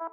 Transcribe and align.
Velkomin 0.00 0.12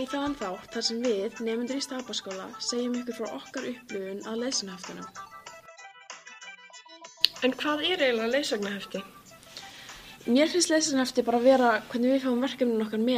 í 0.00 0.06
þaðan 0.08 0.36
þátt 0.40 0.72
þar 0.72 0.84
sem 0.86 1.02
við, 1.04 1.36
nefndur 1.44 1.76
í 1.76 1.84
Stapaskóla, 1.84 2.48
segjum 2.56 2.96
ykkur 3.02 3.20
frá 3.20 3.28
okkar 3.36 3.68
upplifun 3.68 4.24
að 4.24 4.40
leysunaheftunum. 4.46 5.08
En 7.44 7.52
hvað 7.52 7.84
er 7.84 8.08
eiginlega 8.08 8.32
leysagnahefti? 8.32 9.04
Mér 10.32 10.48
finnst 10.48 10.72
leysunahefti 10.72 11.20
bara 11.28 11.48
vera 11.50 11.80
hvernig 11.90 12.16
við 12.16 12.30
fáum 12.30 12.46
verkefnin 12.48 12.86
okkar 12.88 13.10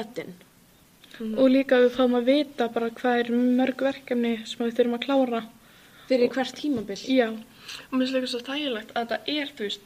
metin. 1.23 1.39
Og 1.43 1.51
líka 1.53 1.81
við 1.83 1.97
fáum 1.97 2.19
að 2.19 2.29
vita 2.33 2.69
bara 2.75 2.91
hvað 2.99 3.23
er 3.23 3.33
mörg 3.61 3.87
verkefni 3.89 4.35
sem 4.49 4.65
við 4.67 4.77
þurfum 4.79 4.99
að 4.99 5.05
klára. 5.07 5.43
Fyrir 6.11 6.35
hvert 6.35 6.55
tímabil. 6.59 7.01
Já, 7.09 7.29
Og 7.91 7.99
mér 7.99 8.07
finnst 8.07 8.17
líka 8.17 8.31
svo 8.31 8.41
þægilegt 8.47 8.93
að 8.93 9.03
þetta 9.03 9.19
er, 9.33 9.51
þú 9.57 9.67
veist, 9.67 9.85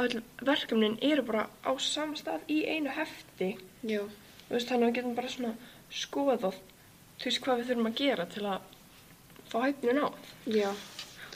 öll 0.00 0.22
verkefnin 0.48 0.96
eru 1.10 1.24
bara 1.26 1.46
á 1.62 1.72
sama 1.84 2.16
stað 2.18 2.48
í 2.48 2.62
einu 2.64 2.92
hefti. 2.96 3.50
Já. 3.86 4.02
Þú 4.48 4.54
veist, 4.56 4.70
þannig 4.70 4.86
að 4.86 4.88
við 4.88 4.96
getum 4.98 5.16
bara 5.18 5.32
svona 5.34 5.52
skoðað, 5.90 6.60
þú 7.20 7.28
veist, 7.28 7.42
hvað 7.44 7.60
við 7.60 7.70
þurfum 7.70 7.90
að 7.90 8.00
gera 8.00 8.26
til 8.34 8.44
að 8.48 8.58
fá 9.50 9.58
hæfnin 9.66 10.02
á. 10.02 10.08
Já. 10.46 10.70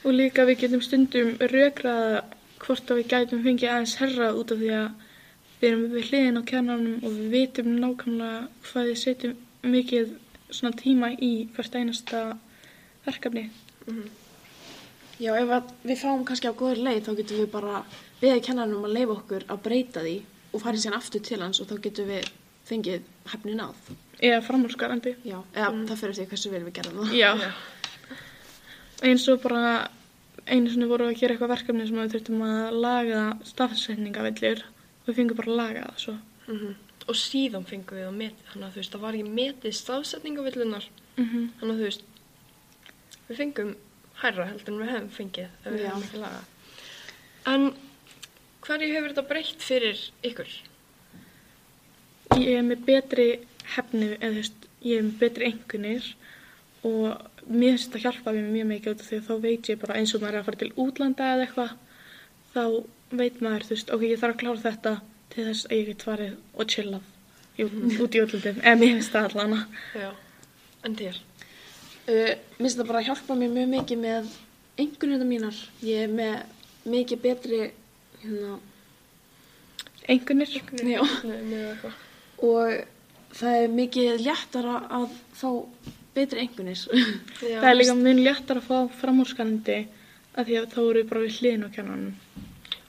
og 0.05 0.13
líka 0.13 0.45
við 0.45 0.59
getum 0.61 0.83
stundum 0.85 1.31
rökraða 1.41 2.25
hvort 2.61 2.91
að 2.91 2.99
við 3.01 3.07
gætum 3.13 3.45
fengið 3.45 3.71
aðeins 3.73 3.95
herra 4.01 4.27
út 4.37 4.53
af 4.53 4.59
því 4.61 4.71
að 4.77 4.89
við 5.65 5.71
erum 5.71 5.85
við 5.95 6.11
hliðin 6.11 6.41
á 6.41 6.43
kennanum 6.49 6.97
og 7.01 7.15
við 7.17 7.31
vitum 7.33 7.71
nákvæmlega 7.81 8.41
hvað 8.69 8.91
við 8.91 8.99
setjum 9.01 9.37
mikið 9.73 10.13
svona 10.53 10.77
tíma 10.77 11.11
í 11.17 11.33
hvert 11.57 11.79
einasta 11.79 12.21
verkefni. 13.07 13.47
Já, 15.23 15.33
ef 15.39 15.73
við 15.87 16.01
fáum 16.03 16.25
kannski 16.29 16.51
á 16.51 16.59
góður 16.59 16.83
leið 16.85 17.09
þá 17.09 17.13
getum 17.21 17.41
við 17.41 17.51
bara 17.55 17.83
beðið 18.21 18.45
kennanum 18.49 18.85
að 18.85 18.97
leifa 18.99 19.17
okkur 19.17 19.47
að 19.49 19.63
breyta 19.65 20.05
því 20.05 20.17
og 20.53 20.63
farið 20.63 20.85
síðan 20.85 20.99
aftur 20.99 21.25
til 21.25 21.41
hans 21.41 21.63
og 21.63 21.71
þá 21.71 21.75
getum 21.87 22.11
við 22.13 22.31
fengið 22.69 23.09
hefnin 23.33 23.65
að. 23.65 23.91
Eða 24.21 24.45
framhúsgarandi. 24.47 25.17
Já, 25.27 25.39
eða 25.55 25.73
það 25.89 26.01
fyrir 26.03 26.19
því 26.19 26.29
hversu 26.33 26.53
vel 26.53 26.63
við 26.67 26.77
gerðum 26.79 27.01
það. 27.01 27.17
Já. 27.19 27.33
Eins 29.05 29.27
og 29.33 29.41
bara 29.43 29.65
einu 30.45 30.71
sinni 30.71 30.89
vorum 30.89 31.09
við 31.09 31.17
að 31.17 31.21
gera 31.23 31.35
eitthvað 31.35 31.55
verkefni 31.55 31.89
sem 31.89 31.99
við 32.03 32.15
þurftum 32.15 32.45
að 32.47 32.79
laga 32.85 33.25
stafsetningavellur 33.49 34.65
og 34.65 34.74
við 35.07 35.19
fengum 35.21 35.39
bara 35.41 35.53
að 35.53 35.61
laga 35.63 35.87
það 35.91 36.03
svo. 36.07 36.19
Mm 36.49 36.75
Og 37.05 37.17
síðan 37.21 37.67
fengum 37.69 37.99
við 37.99 38.07
að 38.09 38.15
metið, 38.17 38.45
þannig 38.49 38.65
að 38.65 38.75
þú 38.75 38.81
veist, 38.81 38.93
það 38.95 39.03
var 39.03 39.17
ekki 39.19 39.33
metið 39.39 39.75
stafsetningavillunar. 39.77 40.87
Mm 41.19 41.49
Þannig 41.59 41.73
að 41.75 41.81
þú 41.81 41.89
veist, 41.89 42.07
við 43.29 43.41
fengum 43.43 43.75
hærra 44.23 44.47
heldur 44.49 44.73
en 44.73 44.81
við 44.81 44.93
hefum 44.95 45.11
fengið 45.19 45.51
ef 45.51 45.75
við 45.75 45.85
hefum 45.89 46.07
ekki 46.07 46.23
lagað. 46.23 46.47
En 47.53 47.67
hverju 48.65 48.95
hefur 48.95 49.13
þetta 49.13 49.27
breytt 49.29 49.65
fyrir 49.65 50.03
ykkur? 50.25 50.55
Ég 52.41 52.59
er 52.59 52.67
með 52.67 52.87
betri 52.89 53.29
hefni, 53.75 54.11
eða 54.17 54.31
þú 54.31 54.41
veist, 54.41 54.69
ég 54.85 55.01
er 55.01 55.07
með 55.09 55.19
betri 55.21 55.51
engunir 55.51 56.11
og 56.85 57.49
mér 57.49 57.75
finnst 57.75 57.91
þetta 57.91 58.05
hjálpa 58.07 58.35
mér 58.37 58.51
mjög 58.53 58.71
mikið 58.71 59.05
því 59.05 59.19
að 59.19 59.29
þá 59.29 59.35
veit 59.45 59.71
ég 59.71 59.81
bara 59.81 59.99
eins 60.01 60.15
og 60.15 60.23
maður 60.23 60.39
er 60.39 60.41
að 60.41 60.49
fara 60.49 60.61
til 60.63 60.73
útlanda 60.85 61.31
eða 61.35 61.47
eitthvað, 61.47 61.75
þá 62.55 62.63
veit 63.15 63.41
maður, 63.45 63.67
þú 63.69 63.75
veist, 63.77 63.91
ok, 63.95 64.05
ég 64.09 64.21
þarf 64.23 64.35
að 64.37 64.41
klára 64.43 64.63
þetta 64.65 64.95
til 65.35 65.45
þess 65.49 65.67
að 65.69 65.77
ég 65.79 65.87
get 65.91 66.05
farið 66.07 66.35
og 66.55 66.69
chillað 66.75 67.11
í, 67.59 67.67
út 68.05 68.15
í 68.19 68.23
útlandum, 68.25 68.61
eða 68.63 68.77
mér 68.81 68.93
finnst 68.97 69.15
það 69.15 69.29
allana. 69.31 69.61
Já. 69.99 70.11
En 70.85 70.97
þér? 70.99 71.21
Uh, 72.05 72.13
Mér 72.15 72.61
finnst 72.61 72.79
það 72.81 72.89
bara 72.91 73.01
að 73.03 73.09
hjálpa 73.11 73.37
mér 73.41 73.53
mjög 73.55 73.71
mikið 73.75 74.01
með 74.05 74.33
einhvernvita 74.85 75.29
mínar. 75.29 75.61
Ég 75.87 76.03
er 76.05 76.15
með 76.15 76.91
mikið 76.95 77.23
betri, 77.25 77.61
hérna, 78.23 78.57
Engunir? 80.13 80.51
Já. 80.85 81.01
Nei, 81.25 81.39
með 81.49 81.63
eitthvað. 81.71 82.01
og 82.45 83.37
það 83.39 83.61
er 83.63 83.71
mikið 83.79 84.25
léttara 84.27 84.75
að 84.99 85.15
fá 85.39 85.49
betri 86.15 86.43
einhvernir. 86.45 86.83
Já, 87.41 87.61
Það 87.63 87.71
er 87.71 87.79
líka 87.79 87.95
mun 87.99 88.21
léttar 88.27 88.61
að 88.61 88.67
fá 88.69 88.77
framhúskanandi 89.01 89.79
að 90.35 90.51
því 90.51 90.59
að 90.61 90.69
þá 90.75 90.79
eru 90.83 90.99
við 91.01 91.09
bara 91.11 91.23
við 91.25 91.39
hliðin 91.39 91.65
á 91.65 91.69
kennanum. 91.75 92.13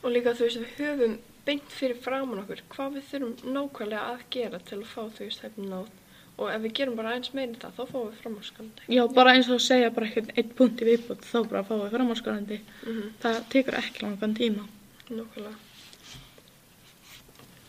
Og 0.05 0.13
líka 0.13 0.35
þú 0.37 0.45
veist, 0.45 0.61
við 0.61 0.81
höfum 0.85 1.15
beint 1.45 1.71
fyrir 1.73 1.97
framann 2.01 2.41
okkur 2.43 2.61
hvað 2.73 2.97
við 2.97 3.05
þurfum 3.11 3.53
nákvæmlega 3.55 4.01
að 4.13 4.25
gera 4.33 4.59
til 4.61 4.77
að 4.77 4.89
fá 4.91 5.01
þú 5.01 5.27
veist 5.27 5.45
hefni 5.45 5.69
nátt. 5.71 6.01
Og 6.35 6.49
ef 6.51 6.63
við 6.65 6.73
gerum 6.77 6.97
bara 6.99 7.13
eins 7.15 7.31
meira 7.33 7.53
þetta, 7.53 7.69
þá 7.77 7.91
fáum 7.91 8.07
við 8.09 8.17
framhúsgandi. 8.21 8.87
Já, 8.91 9.01
bara 9.15 9.33
eins 9.33 9.47
og 9.47 9.55
að 9.55 9.61
segja 9.65 9.91
bara 9.95 10.09
eitthvað 10.09 10.41
einn 10.41 10.49
punkt 10.57 10.81
í 10.83 10.87
viðbútt, 10.89 11.27
þá 11.29 11.37
bara 11.49 11.61
að 11.61 11.69
fá 11.69 11.75
við 11.79 11.93
framhúskanandi. 11.95 12.57
Mm 12.59 12.95
-hmm. 12.97 13.13
Það 13.23 13.37
tekur 13.53 13.77
ekki 13.79 14.03
langan 14.03 14.35
tíma. 14.35 14.65
Nákvæmlega. 15.09 15.55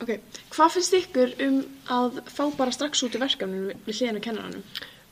Ok, 0.03 0.10
hvað 0.53 0.72
finnst 0.74 0.97
ykkur 0.98 1.30
um 1.47 1.60
að 1.88 2.18
fá 2.28 2.44
bara 2.56 2.72
strax 2.72 3.03
út 3.03 3.14
í 3.14 3.22
verkefninu 3.22 3.76
við 3.86 3.94
hliðinu 4.00 4.20
kennaranum? 4.20 4.64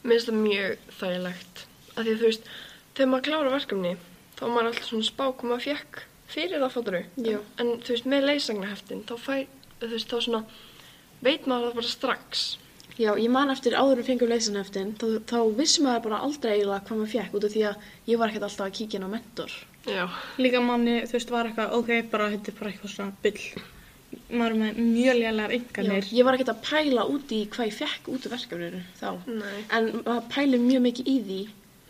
Mér 0.03 0.19
finnst 0.19 0.29
það 0.29 0.43
mjög 0.43 0.77
þægilegt. 0.99 1.67
Af 1.97 2.03
því 2.05 2.11
að 2.11 2.19
þú 2.19 2.27
veist, 2.27 2.51
þegar 2.95 3.11
maður 3.11 3.25
klára 3.29 3.55
verkefni, 3.55 3.97
þá 4.37 4.45
maður 4.49 4.67
alltaf 4.67 4.89
svona 4.91 5.09
spá 5.09 5.25
hvað 5.31 5.49
maður 5.51 5.67
fekk 5.71 6.03
fyrir 6.35 6.63
það 6.63 6.75
fóturu. 6.75 7.01
Já. 7.25 7.39
En 7.63 7.73
þú 7.85 7.95
veist, 7.95 8.11
með 8.11 8.29
leysagnaheftin, 8.31 9.03
þá 9.09 9.15
fær, 9.23 9.47
þú 9.81 9.91
veist, 9.95 10.11
þá 10.13 10.27
svona, 10.27 10.45
veit 11.25 11.49
maður 11.51 11.71
það 11.71 11.81
bara 11.81 11.93
strax. 11.93 12.45
Já, 12.95 13.11
ég 13.19 13.31
man 13.35 13.51
eftir 13.51 13.75
áður 13.75 14.05
en 14.05 14.07
fengum 14.07 14.31
leysaneftin, 14.31 14.93
þá, 15.01 15.07
þá 15.27 15.39
vissi 15.59 15.83
maður 15.83 16.05
bara 16.05 16.21
aldrei 16.23 16.53
eiginlega 16.53 16.85
hvað 16.87 17.01
maður 17.01 17.15
fekk 17.15 17.39
út 17.39 17.47
af 17.49 17.55
því 17.55 17.63
að 17.67 17.87
ég 18.11 18.21
var 18.21 18.31
ekkert 18.31 18.47
alltaf 18.49 18.69
að 18.69 18.77
kíkja 18.79 19.01
inn 19.01 19.07
á 19.11 19.15
mentor. 19.15 19.55
Já. 19.91 20.05
Líka 20.39 20.61
manni, 20.63 21.01
þú 21.09 21.17
veist, 21.19 21.33
var 21.35 21.49
eitthvað, 21.51 21.75
ok, 21.81 21.91
bara, 22.13 22.29
þetta 22.37 22.53
er 22.53 22.59
bara 22.61 22.71
eitthvað 22.71 22.95
svona 22.95 23.17
byll. 23.25 23.65
Maður 24.31 24.55
er 24.55 24.61
með 24.61 24.79
mjög 24.79 25.19
lélegar 25.19 25.57
enganir. 25.57 26.07
Ég 26.15 26.27
var 26.27 26.39
ekkert 26.39 26.53
að 26.55 26.63
pæla 26.69 27.09
út 27.11 27.35
í 27.35 27.41
hvað 27.51 27.69
ég 27.69 27.77
fekk 27.81 28.09
út 28.15 28.29
af 28.29 28.37
verkefninu 28.37 28.85
þá. 29.01 29.09
Nei. 29.27 29.59
En 29.75 29.91
maður 30.05 30.31
pæli 30.31 30.61
mjög 30.63 30.85
mikið 30.87 31.11
í 31.11 31.17
því 31.27 31.41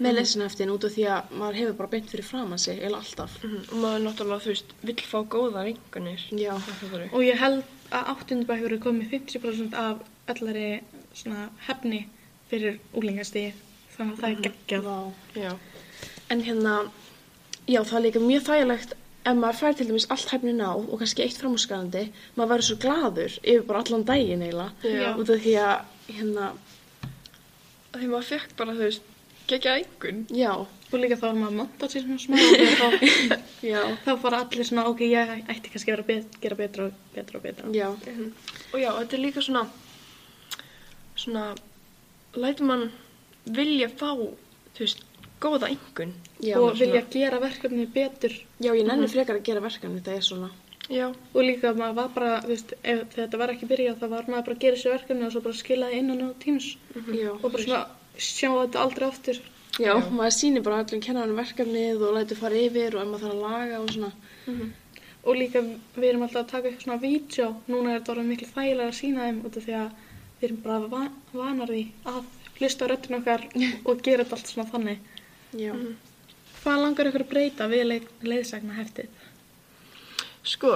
með 0.05 0.11
mm. 0.13 0.19
leysaneftin 0.19 0.73
út 0.75 0.87
af 0.87 0.95
því 0.95 1.05
að 1.11 1.37
maður 1.41 1.59
hefur 1.61 1.77
bara 1.79 1.93
beint 1.95 2.11
fyrir 2.13 2.27
framan 2.29 2.61
sig, 2.61 2.79
eiginlega 2.79 3.01
alltaf. 3.03 3.37
Mhm. 3.43 3.61
Og 3.71 3.79
maður 3.85 4.03
náttúrulega, 4.05 4.45
þú 4.45 4.53
veist, 4.53 4.75
vill 4.89 4.97
fá 5.13 5.19
góðar 5.35 5.71
enganir. 5.71 6.27
Já. 6.31 6.55
Og 7.11 7.23
ég 7.25 7.41
held 7.41 7.63
að 7.91 8.11
áttundabækur 8.15 8.75
er 8.77 8.83
komið 8.85 9.15
50% 9.15 9.79
af 9.79 10.03
öllari 10.35 10.83
svona 11.15 11.49
hefni 11.69 12.03
fyrir 12.51 12.79
úlingastíð. 12.93 13.63
Þannig 13.95 14.13
að 14.13 14.21
það 14.21 14.29
er 14.31 14.45
geggjað. 14.49 14.85
Vá. 14.85 14.99
Já. 15.39 15.53
En 16.31 16.45
hérna, 16.45 16.75
já, 17.69 17.81
það 17.81 17.99
er 17.99 18.07
líka 18.09 18.21
mjög 18.21 18.47
þægilegt 18.49 18.95
ef 19.25 19.37
maður 19.41 19.57
fær 19.57 19.77
til 19.79 19.87
dæmis 19.89 20.11
allt 20.13 20.29
hæfnin 20.29 20.61
á 20.61 20.73
og 20.77 20.99
kannski 21.01 21.25
eitt 21.25 21.39
framhúsgarandi, 21.41 22.11
maður 22.37 22.51
verður 22.51 22.67
svo 22.69 22.77
gladur 22.83 23.37
yfir 23.41 23.63
bara 23.69 23.81
allan 23.81 24.05
daginn 24.05 24.45
eiginlega. 24.45 25.15
Út 25.17 25.31
af 25.33 25.41
því 25.41 25.55
að, 25.65 25.85
hérna, 26.19 26.49
Því 27.95 28.09
maður 28.11 28.31
fekk 28.33 28.55
bara, 28.59 28.75
þú 28.75 28.87
veist, 28.89 29.11
gegja 29.49 29.77
engun. 29.83 30.25
já, 30.31 30.53
Og 30.95 31.01
líka 31.03 31.17
þá 31.19 31.25
er 31.33 31.39
maður 31.41 31.57
montat 31.59 31.91
sér 31.91 32.05
svona 32.05 32.21
smá 32.23 32.37
og 32.39 32.75
þá, 32.79 32.87
já, 33.73 33.81
þá 34.05 34.11
fara 34.23 34.39
allir 34.45 34.67
svona, 34.69 34.85
ok, 34.87 35.01
ég 35.11 35.33
ætti 35.51 35.73
kannski 35.73 35.91
að 35.91 35.97
vera 35.97 36.07
bet, 36.11 36.37
gera 36.45 36.59
betra 36.61 36.85
og 36.87 36.93
betra 37.17 37.39
og 37.41 37.43
betra. 37.43 37.73
já, 37.75 37.89
Og 38.73 38.79
já, 38.79 38.91
þetta 39.01 39.17
er 39.19 39.23
líka 39.25 39.43
svona, 39.43 39.65
svona, 41.17 41.55
lætur 42.39 42.69
mann 42.69 42.85
vilja 43.47 43.89
fá, 43.91 44.13
þú 44.15 44.85
veist, 44.85 45.03
góða 45.43 45.69
engun. 45.75 46.15
já. 46.41 46.57
og 46.61 46.79
vilja 46.79 47.03
gera 47.11 47.41
verkefni 47.43 47.87
betur. 47.87 48.33
Já, 48.61 48.71
ég 48.75 48.87
nenni 48.87 49.09
frekar 49.11 49.37
að 49.41 49.45
gera 49.51 49.61
verkefni 49.65 49.99
þetta 50.01 50.15
er 50.17 50.25
svona. 50.31 50.51
Já. 50.93 51.09
Og 51.35 51.43
líka 51.43 51.73
maður 51.75 51.95
var 51.99 52.09
bara, 52.15 52.31
þú 52.45 52.49
veist, 52.55 52.73
ef 52.85 53.03
þetta 53.17 53.39
var 53.41 53.53
ekki 53.55 53.67
byrjað 53.71 53.99
þá 54.01 54.07
var 54.15 54.27
maður 54.29 54.47
bara 54.49 54.57
að 54.57 54.65
gera 54.65 54.77
þessi 54.79 54.91
verkefni 54.95 55.27
og 55.27 55.33
svo 55.33 55.41
bara 55.47 55.59
skilaði 55.61 55.99
innan 56.03 56.25
á 56.29 56.31
tíms 56.43 56.67
Já, 57.17 57.31
og 57.33 57.47
bara 57.51 57.63
svona 57.65 57.85
sjá 58.19 58.49
þetta 58.53 58.81
aldrei 58.85 59.09
aftur. 59.09 59.41
já, 59.81 59.95
maður 60.11 60.35
sýnir 60.39 60.63
bara 60.63 60.83
öllum 60.85 61.03
kennarinn 61.03 61.39
verkefnið 61.39 62.03
og 62.07 62.15
lætur 62.19 62.39
fara 62.39 62.61
yfir 62.63 62.95
og 62.97 63.03
ef 63.03 63.09
maður 63.11 63.25
þarf 63.25 63.35
að 63.35 63.45
laga 63.49 63.81
og 63.81 63.93
svona. 63.95 64.13
Og 65.25 65.37
líka 65.41 65.63
við 65.97 66.09
erum 66.11 66.23
alltaf 66.27 66.43
að 66.45 66.51
taka 66.53 66.69
eitthvað 66.69 66.85
svona 66.85 67.01
vídeo, 67.01 67.47
núna 67.73 67.91
er 67.95 68.01
þetta 68.01 68.13
orðið 68.13 68.27
miklu 68.31 68.49
þægilega 68.55 68.89
að 68.91 68.99
sína 68.99 69.29
þeim 69.29 69.39
út 69.49 69.57
af 69.57 69.65
því 69.65 69.77
að 69.81 70.03
við 70.41 70.49
erum 70.49 70.59
bara 70.67 70.89
van, 70.93 71.13
vanar 71.33 71.73
því 71.73 71.85
að 72.13 72.25
hlusta 72.59 72.85
á 72.85 72.91
röddinn 72.93 73.19
okkar 73.19 73.47
og 73.89 74.03
gera 74.05 74.25
þetta 74.27 74.37
allt 74.37 74.53
svona 74.53 74.69
þannig. 74.75 74.99
Já. 75.57 75.73
Hvað 76.61 76.83
langar 76.85 77.09
ykkur 77.11 77.25
að 77.25 77.33
breyta 77.33 77.69
við 77.73 77.87
leið, 77.89 78.07
leiðsagna 78.25 78.77
heftið? 78.77 79.09
Sko, 80.45 80.75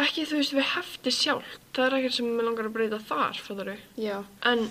ekki 0.00 0.24
þú 0.28 0.40
veist 0.40 0.56
við 0.56 0.68
hefti 0.72 1.12
sjálf, 1.12 1.56
það 1.76 1.86
er 1.86 1.98
ekkert 1.98 2.16
sem 2.16 2.28
mér 2.32 2.48
langar 2.48 2.70
að 2.70 2.76
breyta 2.78 2.98
þar, 3.10 3.40
fattar? 3.44 3.72
Já, 4.00 4.22
En 4.48 4.70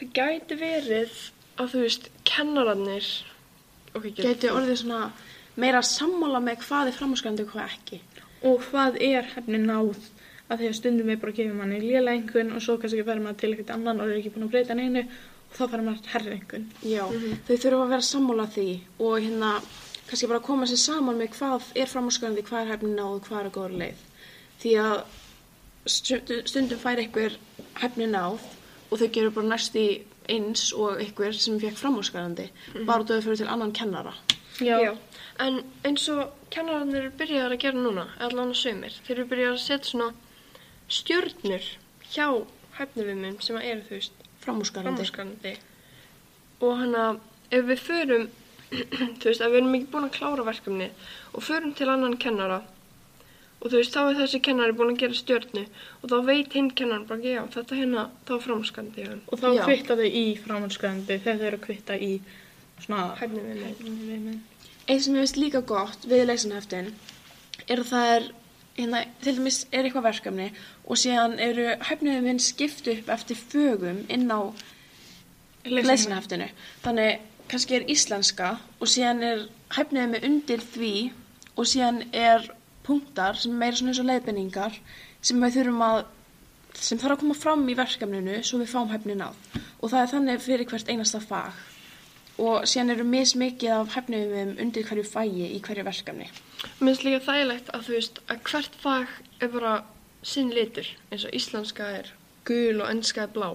það 0.00 0.14
gæti 0.16 0.56
verið 0.60 1.18
að 1.60 1.74
þú 1.74 1.82
veist, 1.84 2.06
kennararnir, 2.28 3.08
ok, 3.92 4.06
gæti 4.16 4.52
orðið 4.52 4.80
svona 4.82 5.10
meira 5.60 5.82
sammála 5.84 6.40
með 6.44 6.62
hvað 6.64 6.88
er 6.90 6.96
framhúsgarandi 6.96 7.44
og 7.44 7.52
hvað 7.52 7.74
ekki. 7.74 8.00
Og 8.48 8.62
hvað 8.70 8.96
er 9.04 9.28
hefni 9.34 9.60
náð 9.60 9.98
að 10.50 10.62
því 10.62 10.70
að 10.70 10.78
stundum 10.78 11.10
er 11.12 11.20
bara 11.20 11.34
að 11.34 11.40
gefa 11.42 11.58
manni 11.58 11.82
lélega 11.82 12.16
einhvern 12.16 12.54
og 12.56 12.64
svo 12.64 12.78
kannski 12.80 13.04
verður 13.04 13.26
maður 13.26 13.40
til 13.42 13.50
eitthvað 13.52 13.74
annan 13.76 14.00
og 14.00 14.08
er 14.08 14.18
ekki 14.18 14.32
búin 14.34 14.46
að 14.48 14.54
breyta 14.54 14.76
neinu 14.78 15.02
og 15.04 15.58
þá 15.58 15.62
fara 15.62 15.84
maður 15.86 16.10
herri 16.14 16.32
einhvern. 16.38 16.66
Já, 16.80 17.04
þau 17.46 17.54
þurfa 17.54 17.82
að 17.84 17.92
vera 17.92 18.06
sammála 18.08 18.46
því 18.56 18.68
og 18.98 19.14
hérna 19.18 19.50
kannski 20.08 20.30
bara 20.30 20.42
koma 20.46 20.66
sér 20.66 20.80
saman 20.82 21.20
með 21.20 21.34
hvað 21.36 21.68
er 21.78 21.92
framhúsgöðandi, 21.92 22.46
hvað 22.48 22.64
er 22.64 22.72
hefnin 22.72 22.96
náð 22.98 23.12
og 23.18 23.28
hvað 23.28 23.42
er 23.42 23.50
að 23.50 23.56
góða 23.58 23.82
leið. 23.84 24.06
Því 24.60 24.72
að 24.86 24.96
stundum, 25.90 26.80
fær 26.80 27.02
einhver 27.04 27.36
hefnin 27.82 28.16
náð 28.16 28.48
og 28.90 28.98
þau 28.98 29.08
gerur 29.14 29.34
bara 29.34 29.52
næst 29.54 29.76
í 29.78 29.86
eins 30.30 30.70
og 30.76 31.00
einhver 31.00 31.34
sem 31.34 31.58
fekk 31.62 31.78
framhúsgöðandi 31.78 32.48
bara 32.86 33.02
út 33.02 33.10
af 33.10 33.20
þau 33.20 33.28
fyrir 33.28 33.40
til 33.42 33.50
annan 33.50 33.72
kennara. 33.72 34.14
Já. 34.60 34.96
En 35.40 35.62
eins 35.88 36.08
og 36.12 36.34
kennararnir 36.52 37.06
eru 37.06 37.12
byrjaðar 37.16 37.54
að 37.56 37.62
gera 37.62 37.80
núna, 37.80 38.06
allan 38.20 38.52
að 38.52 38.58
sömur, 38.60 38.96
þeir 39.06 39.16
eru 39.16 39.28
byrjaðar 39.30 39.56
að 39.56 39.62
setja 39.64 39.90
svona 39.90 40.10
stjörnur 40.90 41.68
hjá 42.10 42.26
hæfnivimum 42.76 43.38
sem 43.44 43.56
að 43.56 43.68
eru, 43.70 43.86
þú 43.88 43.96
veist, 43.96 44.26
framhúsgarandi. 44.44 45.54
Og 46.60 46.76
hann 46.82 46.98
að 46.98 47.22
ef 47.56 47.64
við 47.70 47.82
förum, 47.86 48.26
þú 49.20 49.30
veist, 49.30 49.40
ef 49.40 49.48
við 49.48 49.60
erum 49.62 49.78
ekki 49.78 49.90
búin 49.94 50.08
að 50.10 50.16
klára 50.18 50.46
verkefni 50.50 50.90
og 51.32 51.46
förum 51.46 51.72
til 51.78 51.88
annan 51.88 52.18
kennara 52.20 52.60
og 53.60 53.66
þú 53.68 53.76
veist, 53.76 53.92
þá 53.94 54.00
er 54.08 54.18
þessi 54.22 54.40
kennari 54.46 54.72
búin 54.76 54.94
að 54.94 55.00
gera 55.02 55.18
stjörnu 55.18 55.64
og 56.00 56.10
þá 56.10 56.16
veit 56.26 56.54
hinn 56.56 56.70
kennaran 56.72 57.06
bara, 57.08 57.20
já, 57.20 57.42
þetta 57.54 57.76
hérna, 57.76 58.04
þá 58.26 58.32
hjá 58.40 59.08
hann. 59.10 59.22
Og 59.28 59.40
þá 59.42 59.48
Já. 59.54 59.62
kvitta 59.68 59.96
þau 60.00 60.06
í 60.08 60.24
framhanskvæðandi 60.44 61.18
þegar 61.20 61.38
þau 61.40 61.46
eru 61.50 61.58
að 61.60 61.64
kvitta 61.66 61.98
í 62.00 62.10
svona 62.80 63.06
Hæfniviðmið. 63.20 63.72
hæfniviðmið. 63.80 64.38
Eitt 64.88 65.02
sem 65.04 65.14
ég 65.14 65.20
veist 65.26 65.36
líka 65.36 65.60
gott 65.68 66.06
við 66.08 66.24
leysanheftin 66.30 66.92
er 67.68 67.82
að 67.82 67.90
það 67.92 68.12
er, 68.16 68.28
hérna, 68.80 69.02
til 69.20 69.34
dæmis 69.36 69.58
er 69.70 69.84
eitthvað 69.84 70.06
verkefni 70.08 70.46
og 70.86 70.96
síðan 71.02 71.36
eru 71.38 71.66
hæfniðum 71.90 72.24
minn 72.30 72.40
skipt 72.40 72.88
upp 72.88 73.10
eftir 73.12 73.36
fögum 73.36 74.00
inn 74.08 74.30
á 74.32 74.40
leysanheftinu. 75.68 76.48
Þannig 76.84 77.20
kannski 77.50 77.76
er 77.76 77.84
íslenska 77.92 78.54
og 78.80 78.88
síðan 78.88 79.22
er 79.26 79.44
hæfniðum 79.76 80.16
undir 80.24 80.64
því 80.72 80.94
og 81.58 81.68
síðan 81.68 82.02
er 82.16 82.48
punktar 82.86 83.38
sem 83.40 83.52
er 83.52 83.60
meira 83.62 83.76
svona 83.76 83.94
eins 83.94 84.02
og 84.02 84.08
leiðbenningar 84.10 84.78
sem 85.20 85.42
við 85.44 85.58
þurfum 85.58 85.84
að 85.86 86.00
sem 86.80 87.00
þarf 87.00 87.16
að 87.16 87.22
koma 87.24 87.36
fram 87.36 87.66
í 87.68 87.76
verkefninu 87.78 88.38
svo 88.46 88.60
við 88.60 88.72
fáum 88.72 88.92
hæfnin 88.92 89.26
á 89.26 89.30
og 89.30 89.90
það 89.90 90.00
er 90.00 90.12
þannig 90.14 90.44
fyrir 90.44 90.70
hvert 90.70 90.92
einasta 90.92 91.20
fag 91.24 91.58
og 92.40 92.66
síðan 92.68 92.94
eru 92.94 93.06
mismikið 93.08 93.74
af 93.76 93.96
hæfniðum 93.96 94.54
undir 94.62 94.86
hverju 94.88 95.04
fæi 95.04 95.50
í 95.50 95.58
hverju 95.64 95.84
verkefni. 95.84 96.28
Mér 96.80 96.94
finnst 96.94 97.04
líka 97.04 97.24
þægilegt 97.26 97.72
að 97.74 97.82
þú 97.86 97.96
veist 97.96 98.20
að 98.26 98.44
hvert 98.48 98.78
fag 98.84 99.18
er 99.40 99.50
bara 99.52 99.74
sinn 100.22 100.52
litur 100.54 100.88
eins 101.10 101.26
og 101.26 101.36
íslenska 101.36 101.90
er 101.98 102.14
gul 102.48 102.80
og 102.80 102.88
ennska 102.88 103.26
er 103.26 103.34
blá. 103.34 103.50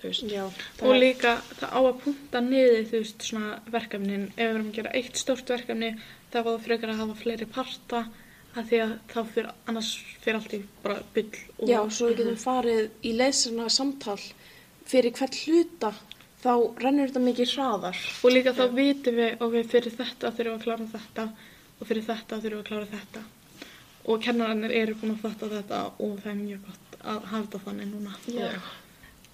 Já, 0.00 0.46
Og 0.80 0.94
líka 0.96 1.34
það 1.58 1.72
á 1.76 1.80
að 1.82 1.98
punta 2.00 2.40
niður 2.40 2.86
þú 2.88 3.00
veist 3.02 3.24
svona 3.26 3.58
verkefnin 3.68 4.30
ef 4.30 4.38
við 4.38 4.54
erum 4.54 4.70
að 4.70 4.78
gera 4.78 4.92
eitt 4.96 5.20
stórt 5.20 5.52
verkefni 5.52 5.90
þá 6.32 6.38
var 6.38 6.54
það 6.54 6.64
frekar 6.64 6.92
að 6.94 7.02
hafa 7.02 7.16
fleiri 7.20 7.48
parta 7.50 8.00
að 8.50 8.70
því 8.70 8.78
að 8.84 8.92
þá 9.12 9.20
fyrir 9.34 9.50
annars 9.70 9.90
fyrir 10.20 10.38
allt 10.40 10.54
í 10.56 10.60
bara 10.82 11.02
byll 11.14 11.42
og 11.58 11.68
Já, 11.70 11.80
svo 11.94 12.08
við 12.10 12.22
getum 12.22 12.38
farið 12.40 12.80
í 13.06 13.12
leysana 13.14 13.68
samtal 13.70 14.18
fyrir 14.90 15.14
hvert 15.14 15.38
hluta 15.44 15.92
þá 16.40 16.52
rennur 16.82 17.10
þetta 17.10 17.22
mikið 17.24 17.52
hraðar. 17.54 18.00
og 18.24 18.34
líka 18.34 18.54
þá 18.56 18.64
vitum 18.74 19.20
við 19.20 19.44
ok, 19.46 19.56
fyrir 19.70 19.96
þetta 19.98 20.32
þurfum 20.34 20.50
við 20.50 20.56
að 20.56 20.64
klára 20.64 20.88
þetta 20.94 21.26
og 21.78 21.90
fyrir 21.90 22.06
þetta 22.08 22.40
þurfum 22.40 22.56
við 22.56 22.60
að 22.64 22.68
klára 22.70 22.90
þetta. 22.94 23.24
Og 24.10 24.22
kennarannir 24.24 24.72
eru 24.74 24.96
búin 24.96 25.12
að 25.12 25.24
fatta 25.26 25.48
þetta 25.50 25.80
og 26.00 26.14
það 26.22 26.30
er 26.32 26.38
mjög 26.40 26.62
gott 26.66 26.94
að 27.00 27.26
hafa 27.30 27.42
þetta 27.42 27.60
þannig 27.66 27.90
núna. 27.90 28.14
Já. 28.32 28.48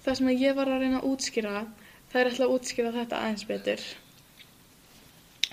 Það 0.03 0.17
sem 0.19 0.33
ég 0.33 0.57
var 0.57 0.71
að 0.71 0.83
reyna 0.83 0.99
að 0.99 1.07
útskýra 1.13 1.53
það 2.11 2.19
er 2.19 2.29
alltaf 2.29 2.45
að 2.45 2.53
útskýra 2.57 2.91
þetta 2.95 3.21
aðeins 3.23 3.47
betur. 3.47 3.87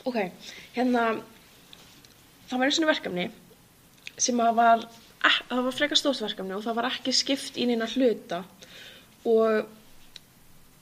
Ok, 0.04 0.18
hérna, 0.74 1.04
það 2.50 2.58
var 2.58 2.66
einu 2.66 2.76
svona 2.76 2.90
verkefni 2.90 3.30
sem 4.20 4.40
að 4.40 4.58
var, 4.58 4.84
það 5.22 5.64
var 5.68 5.78
frekar 5.78 6.00
stórt 6.00 6.22
verkefni 6.24 6.56
og 6.56 6.64
það 6.66 6.78
var 6.80 6.90
ekki 6.90 7.14
skipt 7.16 7.58
í 7.58 7.66
neina 7.70 7.88
hluta 7.94 8.42
og 9.24 9.64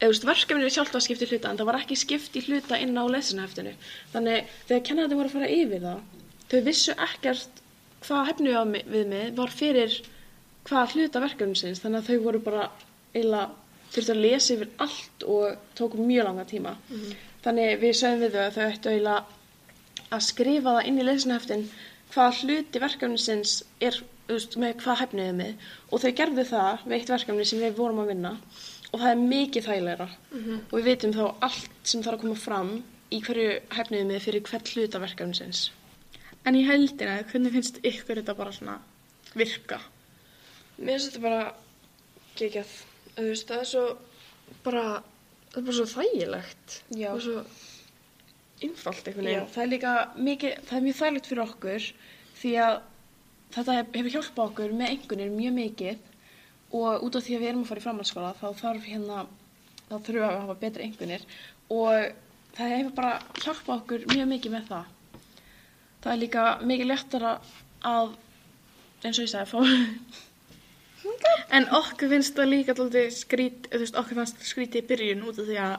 eða, 0.03 0.11
þú 0.11 0.11
veist, 0.11 0.27
verkefni 0.27 0.67
er 0.67 0.75
sjálft 0.75 0.97
að 0.99 1.05
skipta 1.07 1.27
í 1.27 1.31
hluta 1.31 1.51
en 1.51 1.61
það 1.61 1.71
var 1.71 1.81
ekki 1.81 1.99
skipt 2.01 2.37
í 2.39 2.45
hluta 2.49 2.79
inn 2.83 2.99
á 2.99 3.05
lesinheftinu. 3.07 3.75
Þannig 4.13 4.55
þegar 4.69 4.87
kennarinn 4.89 5.21
voru 5.21 5.31
að 5.31 5.37
fara 5.37 5.51
yfir 5.57 5.85
það, 5.85 6.01
þau 6.51 6.61
vissu 6.69 6.97
ekkert 7.07 7.61
hvað 8.03 8.31
hefnu 8.33 8.57
við 8.91 9.11
mig 9.13 9.37
var 9.39 9.53
fyrir 9.55 9.99
hvað 10.67 10.97
hluta 10.97 11.23
verkefnisins 11.23 11.83
þannig 11.83 12.03
að 12.03 12.09
þau 12.11 12.25
voru 12.27 12.41
bara 12.43 12.65
eiginlega 13.15 13.51
þurftu 13.93 14.15
að 14.15 14.25
lesa 14.25 14.55
yfir 14.57 14.73
allt 14.83 15.25
og 15.29 15.63
tóku 15.79 16.03
mjög 16.03 16.29
langa 16.29 16.49
tíma. 16.49 16.75
Þannig 17.45 17.79
við 17.83 17.97
sögum 17.99 18.25
við 18.25 18.37
þau 18.37 18.43
að 18.43 18.57
þau 18.57 18.67
ættu 18.67 18.93
eiginlega 18.93 19.25
að 20.13 20.27
skrifa 20.27 20.77
það 20.77 20.87
inn 20.89 21.01
í 21.01 21.07
lesinheftin 21.07 21.65
hvað 22.13 22.43
hluti 22.43 22.83
verkefnisins 22.83 23.59
er 23.81 23.99
veist, 24.29 24.57
með 24.61 24.77
hvað 24.83 25.03
hefniðið 25.07 25.37
með 25.41 25.67
og 25.91 26.03
þau 26.03 26.13
gerðu 26.21 26.47
það 26.49 26.87
við 26.87 26.97
eitt 26.99 27.13
verkefni 27.15 27.49
sem 27.49 27.63
við 27.63 27.77
vorum 27.79 28.03
að 28.03 28.13
vinna 28.13 28.33
og 28.93 29.01
það 29.01 29.11
er 29.11 29.23
mikið 29.23 29.69
þægilegra 29.69 30.09
og 30.39 30.75
við 30.77 30.89
vitum 30.91 31.15
þá 31.17 31.25
allt 31.49 31.79
sem 31.83 32.05
þarf 32.05 32.19
að 32.19 32.25
koma 32.25 32.41
fram 32.43 32.73
í 33.13 33.21
hverju 33.25 33.57
hefniðið 33.77 34.09
með 34.09 34.25
fyrir 34.27 34.45
hvert 34.49 34.71
hluta 34.73 35.01
verkefnisins. 35.03 35.67
En 36.49 36.57
í 36.59 36.63
heldina, 36.67 37.21
hvernig 37.31 37.55
finnst 37.55 37.81
ykkur 37.87 38.19
þetta 38.21 38.35
bara 38.39 38.55
svona 38.55 38.79
virka? 39.39 39.79
Mér 40.79 40.97
finnst 40.97 41.11
þetta 41.13 41.23
bara 41.23 41.43
geggjað. 42.39 42.73
Þú 43.13 43.27
veist, 43.29 43.51
það 43.51 43.61
er 43.61 43.69
svo 43.71 43.85
bara, 44.65 44.87
það 45.53 45.61
er 45.61 45.67
bara 45.69 45.77
svo 45.79 45.89
þægilegt. 45.93 46.79
Já. 46.97 47.11
Og 47.13 47.21
svo 47.27 47.45
einfalt 48.67 49.09
einhvern 49.09 49.29
Já, 49.29 49.33
veginn. 49.41 49.51
það 49.55 49.63
er 49.65 49.71
líka 49.73 49.93
mikið, 50.29 50.57
það 50.69 50.77
er 50.79 50.85
mjög 50.87 50.99
þægilegt 51.01 51.29
fyrir 51.31 51.43
okkur 51.45 51.87
því 52.43 52.53
að 52.67 52.75
þetta 53.57 53.77
hef- 53.79 53.95
hefur 53.99 54.15
hjálpað 54.17 54.45
okkur 54.49 54.75
með 54.81 54.93
einhvernir 54.95 55.31
mjög 55.37 55.55
mikið 55.59 56.09
og 56.73 57.03
út 57.07 57.17
af 57.21 57.25
því 57.27 57.37
að 57.37 57.43
við 57.45 57.49
erum 57.53 57.63
að 57.65 57.71
fara 57.73 57.81
í 57.83 57.87
framhaldsskóla 57.87 58.35
þá 58.41 58.47
þarf 58.63 58.87
hérna, 58.89 59.19
þá 59.89 59.95
þurfum 59.99 60.19
við 60.19 60.27
að 60.29 60.41
hafa 60.41 60.59
betri 60.63 60.87
einhvernir 60.87 61.27
og 61.69 62.13
það 62.57 62.75
hefur 62.77 62.95
bara 62.97 63.13
hjálpað 63.45 63.77
okkur 63.79 64.07
mjög 64.13 64.29
mikið 64.33 64.55
með 64.57 64.67
það. 64.73 64.85
Það 66.03 66.13
er 66.13 66.21
líka 66.23 66.45
mikið 66.73 66.89
léttara 66.91 67.33
að, 67.93 68.15
eins 69.05 69.19
og 69.19 69.25
ég 69.27 69.33
sagði, 69.33 69.51
fá, 69.53 69.61
En 71.53 71.67
okkur 71.77 72.09
finnst 72.13 72.37
það 72.39 72.49
líka 72.49 72.75
alltaf 72.79 73.13
skrít, 73.17 73.67
þú 73.73 73.79
veist, 73.83 73.97
okkur 73.99 74.19
fannst 74.21 74.45
skrítið 74.47 74.81
í 74.85 74.87
byrjun 74.89 75.25
út 75.29 75.41
af 75.43 75.49
því 75.49 75.57
að 75.61 75.75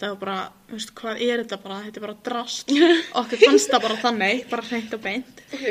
það 0.00 0.14
var 0.14 0.18
bara, 0.22 0.38
þú 0.68 0.78
veist, 0.78 0.94
hvað 0.98 1.22
er 1.26 1.42
þetta 1.42 1.58
bara, 1.64 1.78
þetta 1.84 2.00
er 2.00 2.06
bara 2.06 2.16
drast. 2.28 2.72
okkur 3.20 3.44
fannst 3.44 3.70
það 3.72 3.86
bara 3.86 4.00
þannig, 4.02 4.42
bara 4.50 4.66
hreint 4.70 4.96
og 4.96 5.04
beint. 5.04 5.44
Ok, 5.54 5.64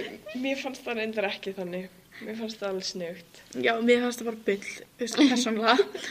mér 0.45 0.61
fannst 0.61 0.85
það 0.85 1.01
reyndar 1.01 1.29
ekki 1.29 1.55
þannig. 1.57 1.89
Mér 2.23 2.39
fannst 2.39 2.61
það 2.61 2.69
alveg 2.69 2.87
snugt. 2.87 3.41
Já, 3.57 3.73
mér 3.81 4.03
fannst 4.05 4.21
það 4.21 4.29
bara 4.31 4.43
bull, 4.47 4.71
þú 4.71 5.03
veist, 5.03 5.21
persónulega. 5.33 6.03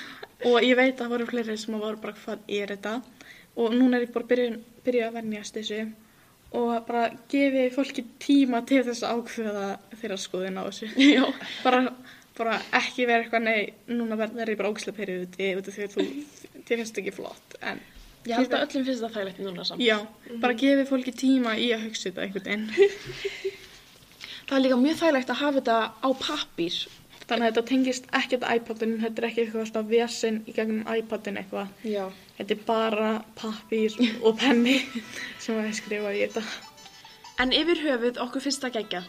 og 0.50 0.56
ég 0.66 0.78
veit 0.78 0.94
að 0.94 1.02
það 1.04 1.12
voru 1.14 1.28
fleiri 1.30 1.58
sem 1.60 1.78
voru 1.78 2.02
bara, 2.02 2.16
hvað 2.24 2.54
er 2.60 2.74
þetta? 2.74 2.94
Og 3.62 3.76
núna 3.76 3.98
er 3.98 4.06
ég 4.06 4.14
bara 4.14 4.28
byrjuð 4.32 4.56
byrja 4.82 5.08
að 5.08 5.18
vennjast 5.20 5.58
þessu 5.58 5.82
og 6.52 6.72
bara 6.84 7.06
gefi 7.32 7.68
fólki 7.72 8.04
tíma 8.20 8.60
til 8.68 8.82
þess 8.84 9.04
að 9.06 9.22
ákveða 9.22 9.68
þeirra 10.00 10.18
skoðin 10.20 10.58
á 10.60 10.62
þessu. 10.66 10.90
Já. 11.14 11.24
bara, 11.64 11.80
bara 12.36 12.58
ekki 12.76 13.06
vera 13.08 13.24
eitthvað, 13.24 13.46
nei, 13.46 13.72
núna 13.88 14.18
verður 14.20 14.52
ég 14.52 14.60
bara 14.60 14.72
ógislega 14.72 14.98
perið 14.98 15.24
úti, 15.26 15.48
út 15.56 15.70
af 15.70 15.78
því 15.78 15.86
að 15.86 15.96
þú, 15.96 16.06
finnst 16.68 17.00
ekki 17.00 17.14
flott, 17.16 17.56
en 17.64 17.80
ég 18.28 18.36
held 18.38 18.54
að 18.54 18.64
öllum 18.66 18.84
finnst 18.88 19.02
það 19.04 19.14
þægilegt 19.16 19.42
núna 19.42 19.64
samt. 19.66 19.82
já, 19.84 19.96
bara 20.42 20.54
gefi 20.62 20.84
fólki 20.88 21.14
tíma 21.22 21.54
í 21.58 21.70
að 21.74 21.86
hugsa 21.88 22.10
þetta 22.10 22.26
einhvern 22.26 22.48
veginn. 22.48 22.66
Það 24.48 24.56
er 24.58 24.62
líka 24.66 24.76
mjög 24.82 24.98
þægilegt 25.00 25.30
að 25.32 25.40
hafa 25.40 25.60
þetta 25.60 25.76
á 26.02 26.08
pappír. 26.20 26.76
Þannig 27.22 27.46
að 27.46 27.52
þetta 27.52 27.62
tengist 27.70 28.08
ekkert 28.18 28.42
iPodin, 28.52 28.96
þetta 29.00 29.22
er 29.22 29.26
ekki 29.28 29.42
eitthvað 29.44 29.68
svona 29.70 29.88
vesinn 29.88 30.40
í 30.50 30.54
gegnum 30.56 30.82
iPodin 30.92 31.38
eitthvað. 31.40 31.70
Já. 31.88 32.02
Þetta 32.36 32.56
er 32.56 32.64
bara 32.66 33.10
pappír 33.38 33.94
og 34.26 34.36
penni 34.42 34.74
sem 35.40 35.60
að 35.62 35.70
skrifa 35.78 36.12
í 36.12 36.24
þetta. 36.26 36.42
En 37.40 37.54
yfir 37.56 37.80
höfuð 37.86 38.20
okkur 38.26 38.44
finnst 38.44 38.66
það 38.66 38.76
gegja. 38.80 39.04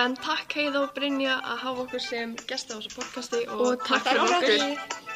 En 0.00 0.18
takk 0.20 0.52
Heiða 0.58 0.84
og 0.84 0.92
Brynja 0.96 1.38
að 1.40 1.62
hafa 1.64 1.86
okkur 1.86 2.04
sem 2.04 2.34
gesta 2.50 2.76
á 2.76 2.78
þessu 2.80 2.92
podcasti 2.98 3.40
og, 3.46 3.64
Og 3.70 3.86
takk 3.86 4.04
fyrir 4.10 4.22
okkur. 4.26 5.09